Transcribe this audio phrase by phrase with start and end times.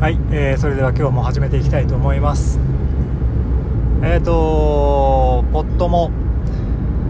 [0.00, 2.60] はい、えー、それでは今日も始めていきたいと思います。
[4.00, 6.12] えっ、ー、とポットも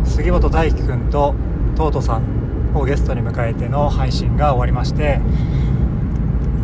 [0.05, 1.35] 杉本大輝くんと
[1.77, 5.21] トートさんをゲストに迎えての配信が終わりまして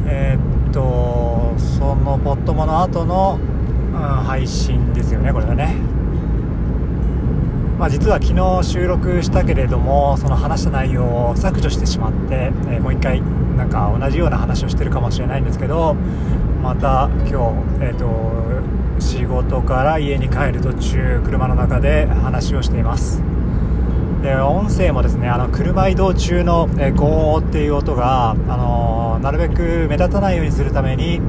[0.06, 3.38] えっ、ー、とそのポットもの後の、
[3.92, 5.76] うん、配信ですよねこれはね。
[7.78, 13.20] まあ、実は昨日収録したけれどもその話した内容を削除してしまって、えー、もう一回
[13.56, 15.94] なんか同じような話をしてるかもしれないんですけど
[16.62, 17.34] また今日、
[17.84, 23.22] えーと、仕事から家に帰る途中車の中で話をしています。
[24.22, 31.20] で音声もですねあの車移動中の、えー、ゴーっていう音が、あのー、なるべく目立たないようにするために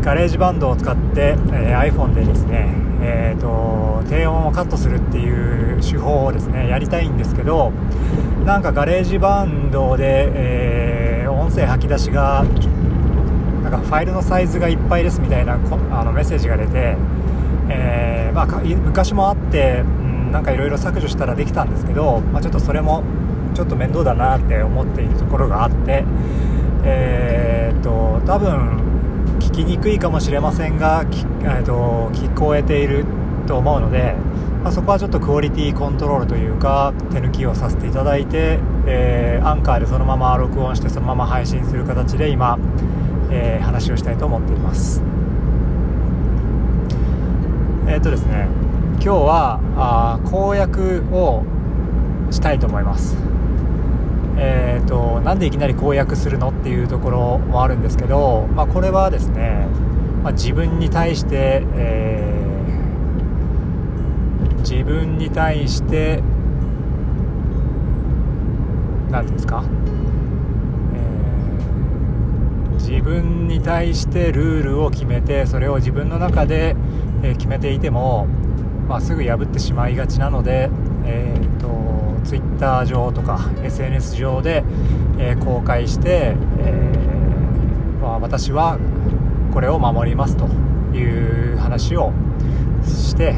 [0.00, 2.72] GarageBand を使って、えー、iPhone でですね、
[3.02, 7.72] えーと、低音をカットするっていう手法をですねやりたいんですけど
[8.44, 10.85] なんか GarageBand で、えー、
[11.46, 12.44] 音声吐き出しが
[13.62, 16.96] なんかファイルのサイズがいっぱいですみたいなあのメッセージが出て、
[17.68, 23.04] えー、まあ、昔もあって、うん、なんかいろいろ削除したらできたんですけど、まあ、ちょっとそれも
[23.54, 26.04] ちょっと面倒だなって思っているところがあって、
[26.84, 33.04] えー、っと多分聞きにくいかもしれませんが、えー、と聞こえている
[33.46, 34.14] と思うので、
[34.64, 42.58] まあ、そこはちょっとクオリティコントロールというか手抜きをさせていただいて、えー、アンカーでそのまま録音してそのまま配信する形で今、
[43.30, 45.02] えー、話をしたいと思っています。
[47.88, 48.48] えっ、とですね
[48.94, 51.44] 今日はあ公約を
[52.30, 53.16] したいと思います。
[54.38, 59.66] えーと、なんでいきなり公約するのっていうところもあるんですけど、まあ、これはですね、
[60.22, 66.22] まあ、自分に対して、えー、自分に対して
[69.16, 69.64] 何ですか、
[70.94, 76.76] えー、自分に対してルールを決めてそれを自分の中で、
[77.22, 78.26] え決めていても、
[78.88, 80.68] まあ、すぐ破ってしまいがちなので、
[81.04, 81.76] えーと
[82.26, 84.64] Twitter 上とか SNS 上で、
[85.18, 88.78] えー、公開して、えー、まあ、私は
[89.54, 90.46] これを守りますと
[90.94, 92.12] いう話を
[92.84, 93.36] して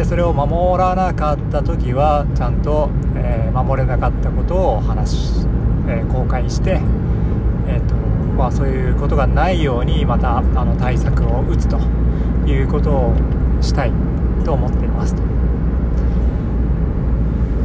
[0.00, 5.46] でそれを守らなかった時はちゃんと、えー、守れなかったことを話し、
[5.86, 6.80] え公開して、
[7.68, 11.76] えーとまあ、そういうことがないようにまたあの対策を打つと
[12.46, 13.14] いうことを
[13.60, 13.92] したい
[14.42, 15.29] と思っています。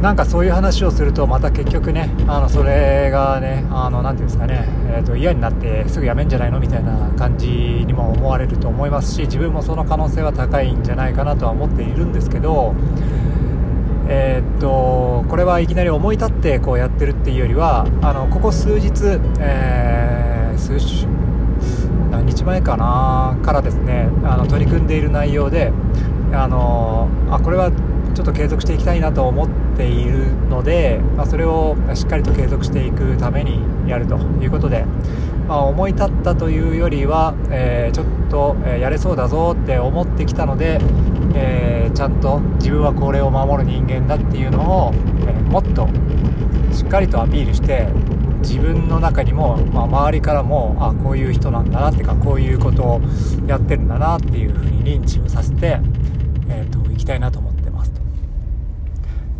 [0.06, 12.76] なんかそういう話をするとまた結局ねあのそれがねあのなていうんですかね、えーと、嫌になってすぐ辞めんじゃないのみたいな感じにも思われると思いますし自分もその可能性は高いんじゃないかなとは思っているんですけど
[14.08, 18.92] えー、っとこれはいきなり思い立ってこうやってるっていうよりはあのここ数日、
[19.40, 21.08] えー、数週
[22.12, 25.72] 何日前かなからですねあの取り組んでいる内容で
[26.32, 27.72] あのあこれは
[28.16, 34.86] ちょっと継続していきたいなと思っているので、まあ、それをしっかりと継続していくためにやるということで、
[35.46, 40.80] まあ、思い立ったというよりは、えー、ちょっと、やれそうだぞって思ってきたので、
[41.34, 44.94] えー、ちゃんと自分はこれを守る人間だっていうのを、
[45.28, 45.86] えもっと
[46.72, 47.86] しっかりとアピールして
[48.40, 53.00] 自分の中にも、まあ、周りからもあこういう人なんだなっていうかこういうことを
[53.46, 55.80] やってるんだなっていうふうに認知をさせて、
[56.48, 57.55] えーと、といきたいなと思って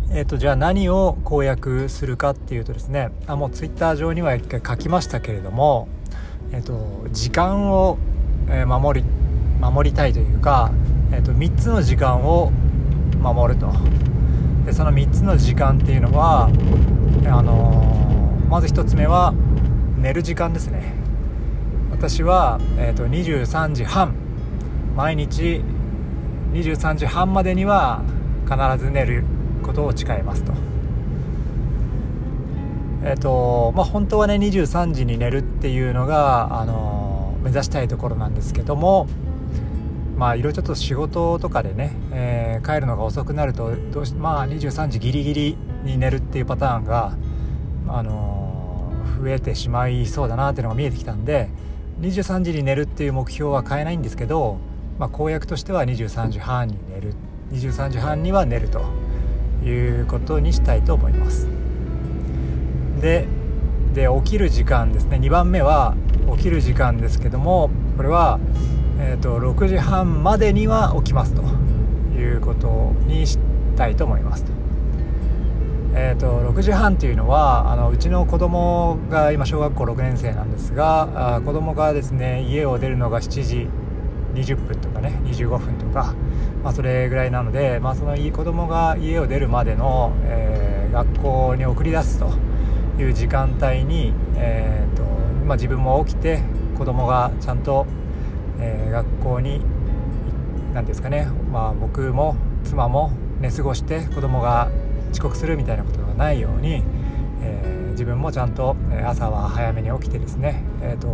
[0.09, 5.89] えっ、ー、と、じゃあ何を公約するかっていうとですね、あもうツイッター上には一回書きましたけれども、
[6.51, 7.97] えっ、ー、と、時間を、
[8.49, 9.07] え守り、
[9.59, 10.71] 守りたいというか、
[11.11, 12.51] えっ、ー、と、3つの時間を
[13.21, 13.69] 守ると。
[14.65, 16.49] で、その3つの時間っていうのは、
[17.25, 19.33] あのまず1つ目は、
[19.97, 20.93] 寝る時間ですね。
[21.91, 24.15] 私は、えっ、と、23時半、
[24.95, 25.61] 毎日
[26.53, 28.01] 23時半までには
[28.45, 29.25] 必ず寝る
[29.63, 30.53] ことを誓いますと。
[33.03, 39.07] えっ、とまあ、本当はね23時に寝るっていうのが、あの目指したいところなんですけども
[40.17, 47.15] まあいろいろちょっと仕事とかでね、えー、帰るのが遅くなるとどうしまあ23時ギリギリに寝るっていうパターンが、
[47.87, 51.49] あの増えてしまいそうだなっていうのが見えてきたんで
[52.01, 54.59] 23時に寝るっていう目標は変えないんですけど、
[54.99, 57.13] まあ、公約としては23時半に寝る
[57.51, 58.83] 23時半には寝ると
[59.63, 61.47] いうことにしたいと思います。
[63.01, 63.27] で
[63.93, 65.17] で起きる時間ですね。
[65.17, 65.95] 2番目は
[66.35, 68.39] 起きる時間ですけどもこれは、
[68.99, 71.43] えーと、6時半までには起きますと。
[72.17, 73.37] いうことにし
[73.75, 74.51] たいと思いますと。
[75.99, 83.67] えーと、6時半っていうのはあのうちの子供が今小学校6年生なんですがあ子供がですね家を出るのが7時
[84.37, 86.13] 20分とかね25分とか、
[86.63, 92.31] まあ、それぐらいなので、まあ、その子供が家を出るまでの、えー、学校に送り出すと
[92.99, 95.03] いう時間帯に、えーと
[95.45, 96.41] まあ、自分も起きて
[96.77, 97.87] 子供がちゃんと、
[98.59, 99.61] えー、学校に
[100.73, 104.69] 何ですかね、まあ、僕も妻も寝過ごして子供が
[105.11, 106.83] 遅刻するみたいなことがないように、
[107.41, 108.75] えー、自分もちゃんと
[109.05, 111.07] 朝は早めに起きてですね、えーと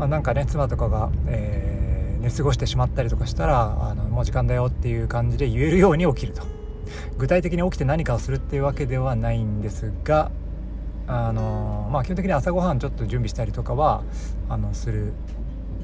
[0.00, 6.42] まあ、なんかね妻とかが、えー、寝過ごしてしまったりとかしたらあのもう時間だよっていう感じで言えるように起きると
[7.18, 10.30] 具体的に起きて何かをするっていうわけではないんですが
[11.06, 14.04] あのまあ、基本的に朝ごはんちょっと準備したりとかは
[14.48, 15.12] あのする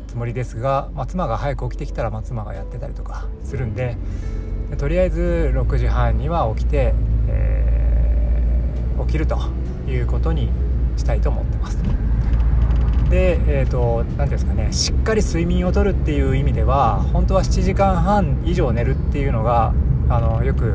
[0.07, 3.97] つもりですが、まあ、妻が早く起きてきたら、まあ、妻がやってたりとかするんで
[4.79, 6.95] とりあえず6時半には起きて、
[7.29, 9.37] えー、起きると
[9.89, 10.49] いうことに
[10.97, 11.77] したいと思ってます。
[13.11, 19.73] で、えーと、何ですかねしっかり睡眠をとるっていう意味では本当は7時間半以上寝るっていうのが
[20.09, 20.75] あのよく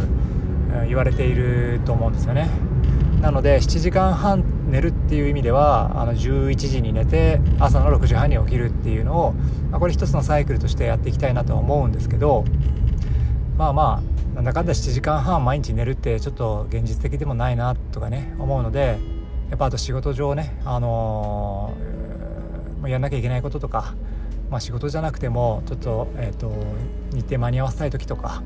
[0.87, 2.49] 言われていると思うんですよね。
[3.21, 9.33] なので7時間半寝るっていう意味ではあの11時に寝て朝の6時半に起きるっていうのを、
[9.69, 12.45] まあ、これ一つのサイクルとしてやっていきたいなとは思うんですけど
[13.57, 14.01] まあま
[14.33, 18.97] あなんだかんだ7時間半毎日寝るってちょっと現実的でもないなとかね思うので
[19.51, 22.00] やっぱあと仕事上ね、あのー、
[22.81, 23.95] まやんなきゃいけないこととか、
[24.49, 26.51] まあ、仕事じゃなくてもちょっと,、えーと、
[27.13, 28.43] 日程間に合わせたい時とか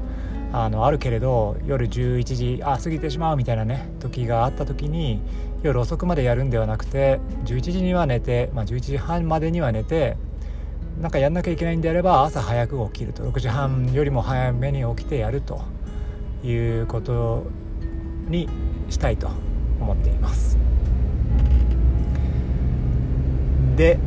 [0.51, 5.21] あのあるけれど夜11時あ過ぎてしまうみたいなね時があった時に
[5.63, 10.17] 夜遅くまでやるんではなくて11時には寝て、まあ、11時半までには寝て
[11.01, 13.23] なんかやんなきゃいけないんであれば朝早く起きると。
[13.23, 15.61] 6時半よりも早めに起きてやると。
[16.45, 17.47] いうこと
[18.27, 18.47] に
[18.89, 19.27] したいと
[19.79, 20.57] 思っています。
[23.75, 23.97] で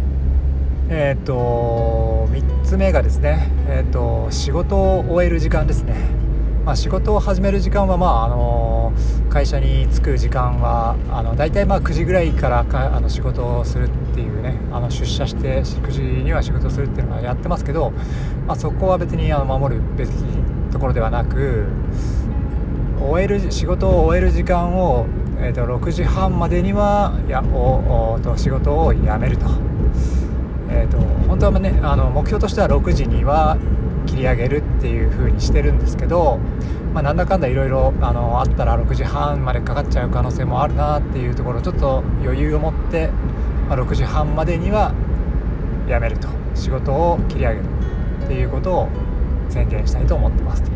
[0.90, 5.94] えっ、ー、と3つ目がですね、えーと、仕事を終える時間ですね、
[6.64, 8.92] まあ、仕事を始める時間はまああの
[9.28, 17.90] 会社に着く時間はあの大体まあ9時ぐらいからかあの仕事をするっていうねあの出社して9時には仕事をするっていうのはやってますけど、
[18.46, 20.10] まあ、そこは別にあの守るべき
[20.72, 21.66] ところではなく
[23.00, 25.06] 終える仕事を終える時間を、
[25.38, 29.46] えー、と6時半までにはやおおと仕事を辞めると,、
[31.48, 33.56] 当はねあの目標としては6時には
[34.06, 36.38] 切り上げるっていう風にしてるんですけど
[36.94, 43.08] まあ、なんだかんだいろいろあったら6時半までかかっちゃう可能性もあるなっていうところちょっと余裕を持って、
[43.68, 44.94] まあ、6時半までには
[45.86, 46.38] 辞めると。
[46.58, 47.64] 仕事を切り上げる
[48.24, 48.88] っていうことを
[49.48, 50.62] 宣言したいと思ってます。
[50.62, 50.70] と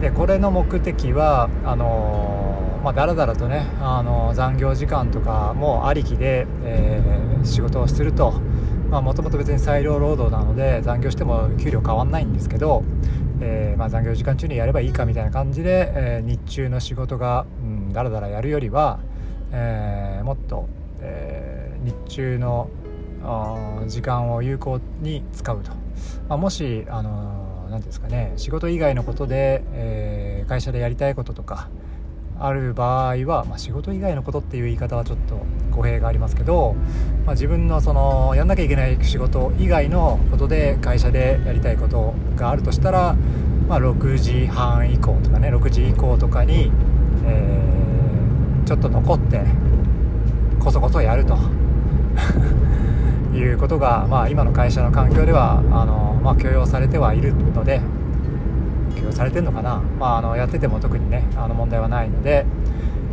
[0.00, 8.40] でこれの目的はあのー、まあ、だらだらとね、あのー、残業時間とかもありきで、えー、仕事をすると
[8.90, 12.82] もともと別に裁量労働なので残業しても給料変わんないんですけど
[13.42, 19.00] えー、まあ、残業時間中にやればいいかみたいな感じで、えー、日中の仕事が、うん、だらだらやるよりは、
[19.52, 20.68] えー、もっと、
[21.00, 22.68] え日中の
[23.86, 25.70] 時間を有効に使うと、
[26.28, 31.70] まあ、もし、あのー、ですかね仕事以外のことで、え会社でやりたいこととか
[32.42, 36.74] ある場合は、まあ、仕事以外のことっていう言い方はちょっと語弊がありますけど、
[37.26, 43.14] まあ、自分のそのやんなきゃいけない仕事以外のことで会社でやりたいことがあるとしたら、
[43.68, 46.72] まあ、6時半以降とかね6時以降とかに、
[47.26, 49.44] えー、ちょっと残って
[50.58, 51.36] こそこそやると
[53.36, 57.82] いうことが、まあ、今の会社の環境ではあの、まあ、許容されてはいるので。
[59.10, 62.46] 許容されてるのかな、まあ、あのやってても特にねあの問題はないので、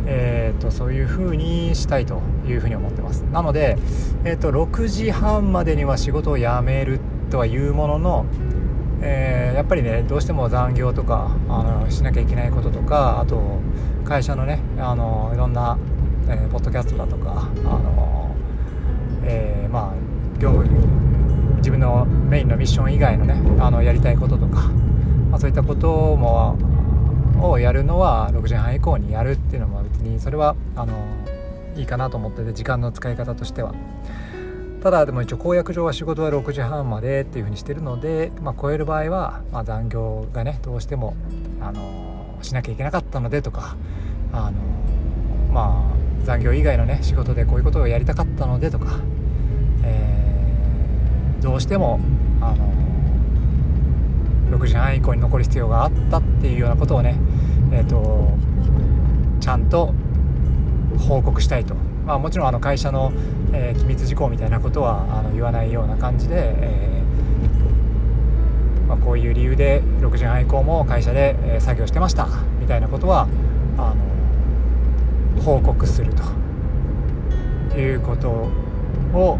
[0.06, 3.22] えーと、そういう風にしたいというふうに思ってます。
[3.22, 3.76] なので、
[4.24, 7.00] えーと、6時半までには仕事を辞める
[7.30, 8.26] とはいうものの、
[9.02, 13.60] えー、やっぱりねどうしても残業とかあのしなきゃいけないこととかあと
[14.04, 15.76] 会社のねあのいろんな、
[16.28, 18.34] えー、ポッドキャストだとかあの、
[19.24, 20.64] えー、まあ業務
[21.58, 24.70] 自分のメインのミッション以外のねあのやりたいこととか
[25.30, 26.56] まあ、そういったことも
[27.40, 30.94] をやるのは6時半以降にやるっていうのも別にそれはあの
[31.76, 33.74] いいかなと思ってて時間の使い方としては。
[34.82, 41.16] ただでも一応公約上は仕事は6時半までっていうふうにしてるので、まあ、超える場合は、まあ、残業がねどうしても
[41.60, 43.76] あのしなきゃいけなかったのでとか
[44.32, 44.52] あの
[45.52, 49.00] まあ残業以外のね仕事でこういうことをやりたかったのでとか、
[49.82, 51.98] えー、どうしても
[52.40, 52.87] あの
[54.50, 57.18] 6時半以降に残る必要があったっていうようなことをね
[57.70, 58.32] えーと、
[59.40, 59.94] ちゃんと
[60.98, 61.74] 報告したいと、
[62.06, 63.12] まあ、もちろんあの会社の、
[63.52, 72.26] えー、機密事項みたいなことはあの言わないような感じで、えー、まあ、こういう理由で6時半以降も会社で、え作業してました
[72.60, 73.28] みたいなことは
[73.76, 73.94] あ
[75.36, 76.12] の報告する
[77.70, 79.38] ということを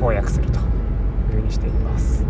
[0.00, 0.64] 公約するという
[1.32, 2.24] ふうにしています。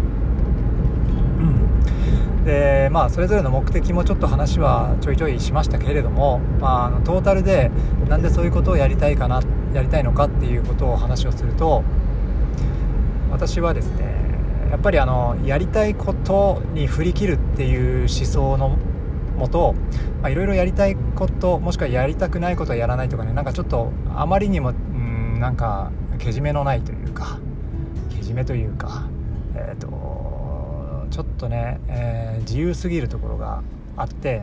[2.44, 7.70] でまあそれぞれの目的もちょっと話はちょいちょいしましたけれども、まあ、のトータルで
[8.08, 9.42] なんでそういうことをやりたいかな
[9.74, 11.82] やりたいのかっていうことを話をすると
[13.30, 14.18] 私はですね
[14.70, 18.76] やっぱりあのやりたいことに振り切るっていう思想の
[19.36, 19.74] もと
[20.26, 27.38] いろいろやりたいこともしくはやりたくないことをやらないとかねなんかちょっとあまりにもんなんかけじめのないというか
[28.10, 29.06] けじめというか
[29.54, 29.88] えっ、ー、と
[31.38, 33.62] とね、えー、自由すぎるところが
[33.96, 34.42] あって、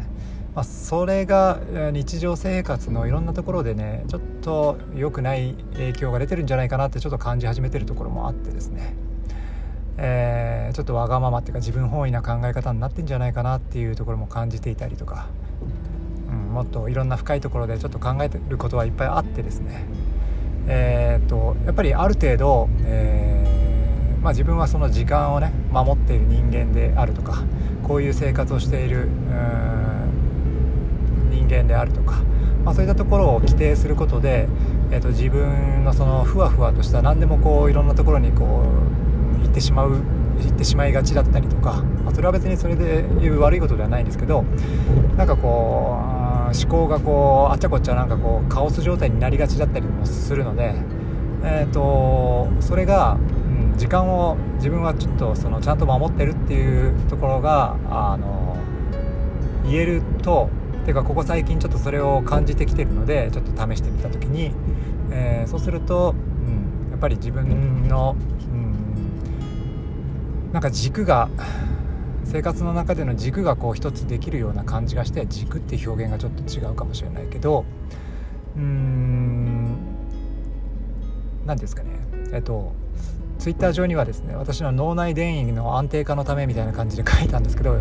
[0.56, 1.60] まあ、それが
[1.92, 8.96] 日常生活のいろんなところでねちょっと良くない影響が出てるんじゃないかなってちょっと感じ始めてるところもあってですね、
[9.98, 15.28] えー、ちょっとわがままっていうか自分本位な考え方になってんじゃないかなっていうところも感じていたりとか、
[16.30, 19.86] うん、もっといろんな深いところでちょっと考えてることはいっぱいあってですね。
[20.68, 23.45] えー、っとやっぱりある程度、えー
[24.25, 27.44] まあ、自分はその時間をね守っている人間であるとか
[27.84, 29.08] こういう生活をしている
[31.29, 32.24] 人間であるとか、
[32.63, 34.48] まあ、そういったところを規定することで、
[34.89, 38.63] えー、と自分のそのふわふわとした何でもこういろんなところにこ
[39.38, 44.41] う行ってしまう行ってしまいがちだったりとか、まあ、それは別にそれでいう悪いことではないんですけど
[45.17, 50.74] なんかこう思考がこうあちゃこちゃなんかこうカオス状態になりがちだったりもするので、
[51.44, 53.20] えーとそれが
[53.77, 58.58] 時間を自分はちょっとそのちゃんと守ってるっていうところがあの
[59.65, 60.50] 言えると
[60.86, 64.51] ていうかここ最近ちょっとそれを感じてきてるのでちょっと試してみた時に、
[65.12, 68.15] えー、そうすると、うん、やっぱり自分の、
[68.51, 71.27] うん、なんか軸が
[72.24, 77.65] 生活の中での軸がこう一つできるような感じがして軸っていう表現がちょっと違うかもしれないけど
[78.55, 79.77] うん
[81.46, 81.89] 何ですかね。
[82.32, 82.74] えっと
[83.46, 87.78] ツイッター上にはですね私の脳内電位の安定化のためみたいな感じで書いたんですけど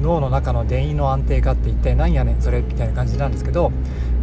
[0.00, 3.72] 脳の中の電位の安定化って一体何やねんそれみたいな感じなんですけど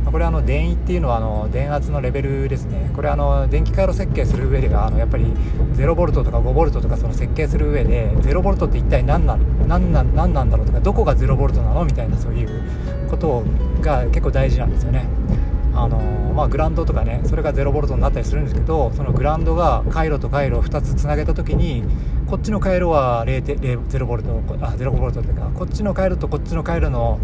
[0.06, 2.92] これあの電位っていうのはあの電圧のレベルですね。
[2.96, 5.26] これあの電気回路設計する上ではあのやっぱり
[5.76, 13.44] 0V とか 5V とかその設計する上で 0V って一体何なん何なん何なんだろうとかどこが 0V なのみたいなそういうこと
[13.82, 15.10] が結構大事なんですよね。
[15.76, 16.00] あの
[16.36, 21.84] まあ、グランドとかねそれが0ボルトになったりするんですけどそのグランドが回路と回路を2つつなげた時に
[22.28, 24.30] こっちの回路は0ボルト
[24.62, 27.20] あ0ボルトっていうかこっちの回路とこっちの回路の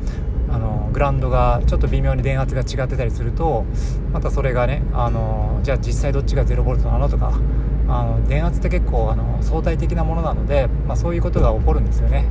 [0.50, 3.66] あのグランドがちょっと微妙に電圧が違ってたりすると
[4.12, 7.40] またそれがねあのじゃあ実際どっちが0ボルトなのとか
[7.88, 12.26] あの電圧って結構あの相対的なものなので、まあ、そういうことが起こるんですよね、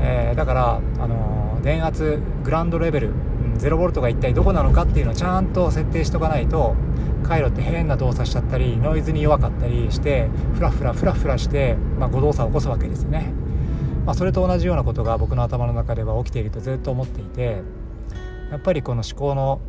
[0.00, 3.10] えー、だからあの電圧グランドレベル
[3.56, 6.74] 0ボルトが一体どこなのかっていうのをちゃんと設定しとかないと
[7.26, 13.32] 回路って変な動作しちゃったりノイズに弱かったりしてフラフラフラフラして、まあ、誤動作を起こすわけですよね、
[14.04, 17.62] まあ、それと同じようなことが僕の頭の中では起きているとずっと思っていて
[18.50, 19.60] やっぱりこの思考の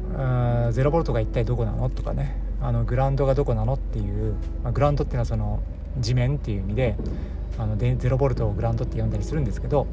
[0.71, 5.61] 0ボルトが一体どこなのとかねあのグラウンドがどこなのっていう、まあ、グラウンドっていうのはその
[5.99, 6.95] 地面っていう意味で
[7.57, 9.87] あの0ボルトをグラウンドって呼んだりするんですけど、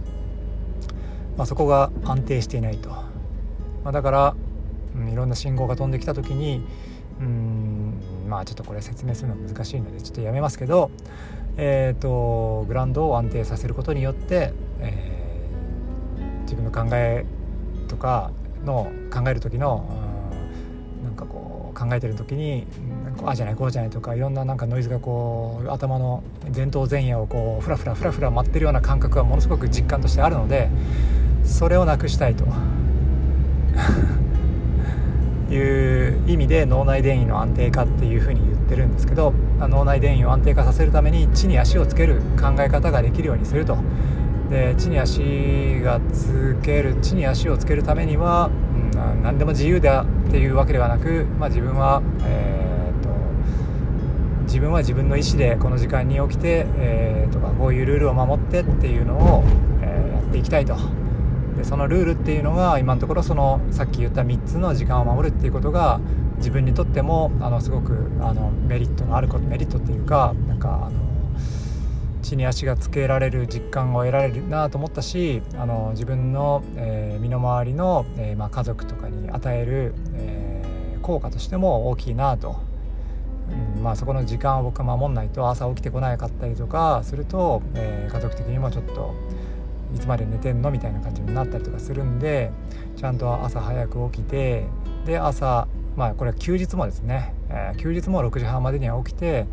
[1.37, 3.14] まあ、そこが安定していないと。
[3.85, 4.37] まあ、だから、
[4.97, 6.67] うん、いろんな信号が飛んできた時に
[7.21, 7.95] うん
[8.29, 10.91] まあちょっとこれ説明するの難しいのでちょっとやめますけど、
[11.57, 17.25] えーと、グラウンドを安定させることによって、えー、自分の考え
[17.89, 18.33] とか
[18.65, 19.87] の考える時の、
[21.01, 22.67] うん、なんかこう考えてる時に
[23.23, 26.25] ああじゃないこうじゃないとかいろんななんかノイズがこう頭の
[26.55, 30.69] 前頭前野をこうフラフラフラフラ舞ってるような感覚がものすごく実感としてあるので
[31.45, 32.45] それをなくしたいと。
[35.51, 43.77] いう意味で脳内電位の安定化っていうふうに言ってるんですけど脳内電位を安定化させるために地に足をつける考え方ができるようにすると
[44.51, 48.51] で地に足がつける地に足をつけるためには、
[48.95, 53.09] うん、何でも自由だっていうわけではなく、まあ、自分は、えー、と
[54.45, 59.45] 自分は自分の意思でこの時間に起きて、えー、とかこういうルールを守ってっていうのを、
[59.83, 61.04] えー、やっていきたいと。
[61.57, 66.01] でそのルールっていうのが今のところそのさっき言った3つの時間を守るっていうことが
[66.37, 71.05] 自分にとってもあのすごくあのメリットのあることメリットっていうかなんかあの
[72.23, 82.57] 地に足がつけられる実感を得られるなと思ったしあの自分の、えー、身の回りの、えー、まあ、家族とかに与える、えー、効果としても大きいなと、
[83.77, 89.15] うんまあ、そこの時間を僕は守んないと朝起きてこなかったりとかすると、え家族的にもちょっと
[89.95, 90.71] いつまで寝てんの？
[90.71, 92.51] みたいな感じになったりとかするんで
[92.97, 94.67] ちゃんと朝早く起きて
[95.07, 99.47] で朝まあこれは休日もですね、え休日も6時半までには起きて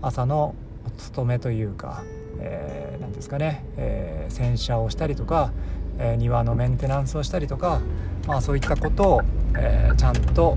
[0.00, 0.54] 朝の
[0.86, 2.04] お勤めというか
[2.38, 5.52] 何、えー、ですかね、えー、洗車をしたりとか、
[5.98, 7.80] えー、庭のメンテナンスをしたりとか、
[8.26, 9.22] まあ、そういったことを、
[9.56, 10.56] えー、ちゃんと,、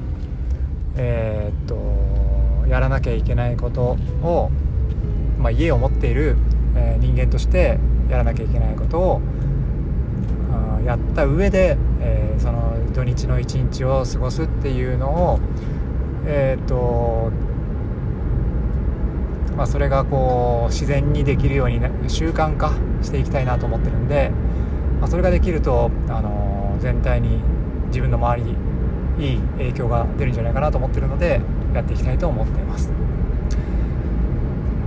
[0.95, 4.51] えー、っとやらなきゃいけないことを、
[5.39, 6.37] まあ、家を持っている、
[6.75, 7.79] え人間として
[8.09, 9.21] やらなきゃいけないことを
[10.85, 15.39] やった上で、えその土日の一日を過ごすっていうのを
[16.25, 17.31] えっと
[19.55, 22.71] まあ、それがこう自然にできるように、ね、習慣化
[23.01, 24.31] していきたいなと思ってるんで、
[24.99, 27.41] まあ、それができると、あの全体に
[27.87, 31.41] 自分の周りにいい影響が出るんじゃないかなと思ってるので
[31.75, 33.00] やっていきたいと思っています。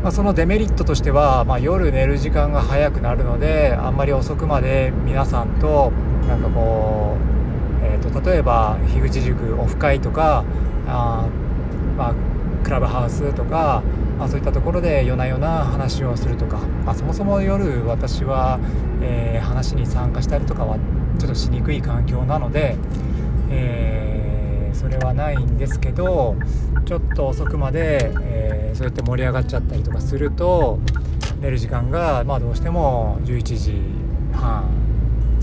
[0.04, 5.92] まあ、そのデメリットとしては、まあ、夜寝る時間が早くなるのであんまり遅くまで皆さんと
[6.28, 7.16] なんかこ
[7.80, 10.44] う、えーと、例えば樋口塾オフ会とか
[10.87, 11.26] あ、
[11.96, 12.14] まあ、
[12.62, 13.82] クラブハウスとか
[14.18, 18.61] まあ、そういったところで夜な夜な話をするとか、まあ、そもそも夜私は、
[19.02, 20.76] えー、話に参加したりとかは
[21.18, 22.76] ちょっとしにくい環境なので、
[23.50, 26.37] えー、それはないんですけど
[26.84, 30.78] ちょっと遅くまで、えー、そうやって盛り上がっちゃったりとかすると
[31.40, 33.81] 寝る時間が、まあ、どうしても11時
[34.33, 34.69] 半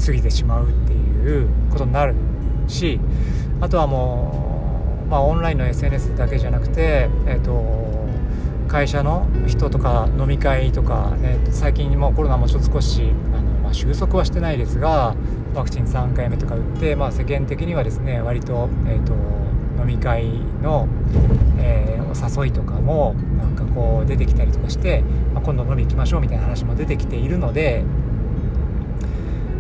[0.04, 2.16] 過ぎてしまうっていうことになる
[2.68, 3.00] し
[3.60, 7.82] あとはもう、まあ、オンラインの SNS だけじゃなくて、えーと
[8.72, 15.14] 会社の人とか飲み会とかね最近もコロナもちょっと少しあの、まあ、収束はしてないですが
[15.54, 19.14] ワクチン3回目とか打って、まあ、世間的にはですね割と,、えーと、
[19.78, 20.26] 飲み会
[20.62, 20.88] の、
[22.22, 25.02] 誘いとかもなんかこう出てきたりとかして、
[25.34, 27.84] まあ、今度飲み行きましょうみたいな話も出てきているので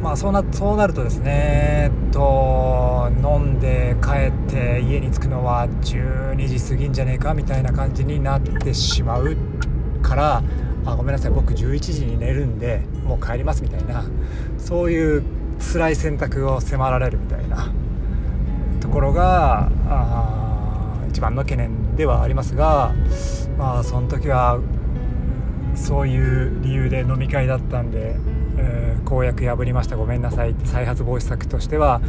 [0.01, 9.36] まあそうなそうなるとですねと飲んで帰って家に着くのは12時過ぎんじゃねえかみたいな感じになってしまう
[10.01, 10.43] から
[10.86, 14.03] あごめんなさい僕11時に寝るんでもう帰りますみたいな
[14.57, 15.23] そういう
[15.73, 17.71] 辛い選択を迫られるみたいな
[18.79, 22.93] ところがあ一番の懸念ではありますが
[23.58, 24.60] まあその時は
[25.75, 28.15] そういう理由で飲み会だったんで
[28.58, 29.97] えー、公約破りました。
[29.97, 32.01] ごめんなさいって再発防止策としては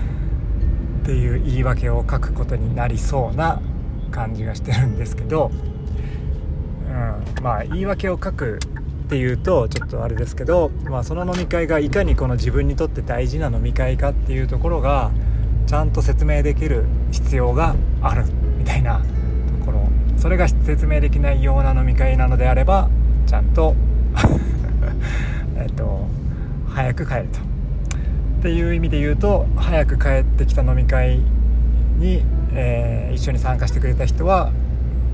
[1.03, 3.61] っていう言い訳を書くことになりそうな
[4.11, 5.51] 感じがしてるんですけど、
[6.89, 8.59] うん、まあ言い訳を書く
[9.07, 15.11] っていうとちょっとあれですけど、まあ、その飲み会がいかにこの自分にとって大事な飲み会かっていうところが
[15.67, 18.25] ちゃんと説明できる必要がある
[18.59, 19.03] みたいな
[20.23, 22.89] それが説明できないような飲み会なのであれば
[23.27, 23.75] ちゃんと
[25.59, 26.07] えっと
[26.69, 27.41] 早く帰ると。
[27.41, 31.19] っていう意味で言うと早く帰ってきた飲み会
[31.99, 32.23] に、
[32.55, 34.53] えー、一緒に参加してくれた人は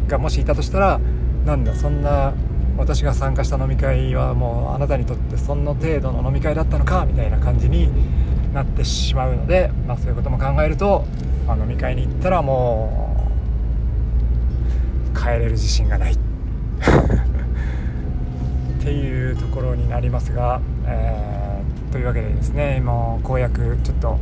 [0.09, 1.01] がもしいたとしたら
[1.47, 2.35] なんだそんな
[2.77, 7.91] 私が参加した飲み会はもうあなたにとってそんな程度の飲み会だったのかみたいな感じに
[8.53, 11.07] なってしまうので、まあ、そういうことも考えると、
[11.47, 13.08] まあ、飲み会に行ったらもう
[15.19, 16.13] 帰れる自信がない。
[16.15, 16.17] っ
[18.81, 21.39] ていうところになりますが、えー
[21.91, 24.19] というわけでですね今公約ちょっと、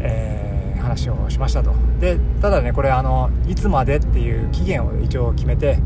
[0.00, 1.74] えー、話をしましたと。
[2.00, 5.78] でただねこれあのいつまでっていう期限を一応決めて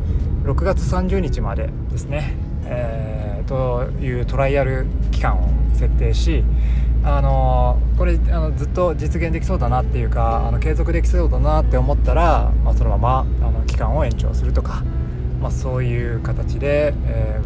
[0.45, 6.45] 6月30日までですね、えー、というトライアル期間を設定し
[7.07, 14.83] あのこれあのずっと実現できそうだなっていうかあの継続できそうだなって思ったら、まあ、そのままあの期間を延長するとか、
[15.41, 17.41] まあ、そういう形で、え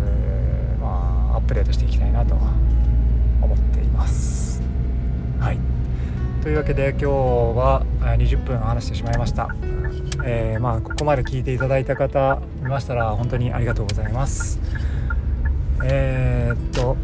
[0.79, 4.63] ーまあ、アップデートしていきたいなと思っています。
[5.41, 5.59] はい。
[6.43, 9.55] というわけで今日は20分話してしまいました、
[10.25, 14.59] えー、まあここまで聞いていただいた方いましたら本当にありがとうございます。
[15.85, 16.97] えー、っと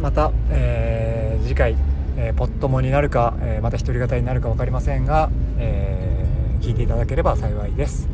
[0.00, 1.76] また、えー、次回、
[2.16, 6.26] えー、ポットモになるか、えまた一人語になるか分かりませんが、え
[6.60, 8.08] 聞いていただければ幸いです、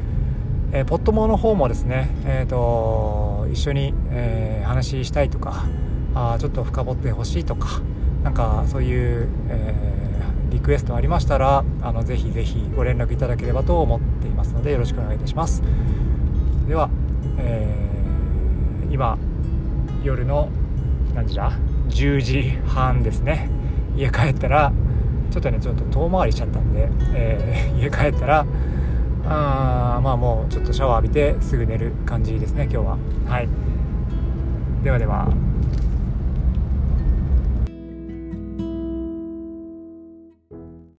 [0.73, 5.65] えポットモの方もですね、えーと一緒に、え話したいとか
[6.15, 7.81] あちょっと深掘ってほしいとか
[8.23, 15.63] なんかそういう、えー、リクエストありましたらあのぜひぜひご連絡いただければと思っていますのでよろしくお願いいたします。
[16.69, 16.91] では、
[17.39, 19.19] えー、今
[20.05, 20.51] 夜の
[21.15, 21.53] 何時だ
[21.89, 23.49] ？10時半ですね。
[24.01, 24.73] 家帰ったら
[25.31, 28.47] ちょっとねちょっと遠回りしちゃったんで、えー、 家帰ったら
[29.27, 32.99] あまあもうちょっとシャワー浴びてすぐ寝る感じですね今日は。
[33.27, 33.49] はい。
[34.83, 35.29] ではでは。